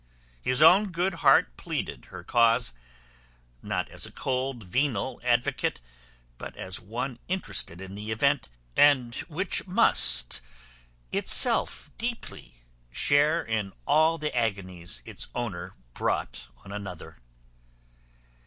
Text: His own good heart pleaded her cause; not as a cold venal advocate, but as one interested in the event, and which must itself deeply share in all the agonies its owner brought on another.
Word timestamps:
His 0.41 0.63
own 0.63 0.89
good 0.91 1.13
heart 1.21 1.57
pleaded 1.57 2.05
her 2.05 2.23
cause; 2.23 2.73
not 3.61 3.87
as 3.89 4.07
a 4.07 4.11
cold 4.11 4.63
venal 4.63 5.21
advocate, 5.23 5.79
but 6.39 6.57
as 6.57 6.79
one 6.79 7.19
interested 7.27 7.79
in 7.79 7.93
the 7.93 8.09
event, 8.11 8.49
and 8.75 9.13
which 9.29 9.67
must 9.67 10.41
itself 11.11 11.91
deeply 11.99 12.63
share 12.89 13.43
in 13.45 13.73
all 13.85 14.17
the 14.17 14.35
agonies 14.35 15.03
its 15.05 15.27
owner 15.35 15.75
brought 15.93 16.47
on 16.65 16.71
another. 16.71 17.17